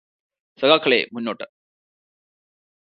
[0.59, 1.45] സഖാക്കളേ, മുന്നോട്ട്.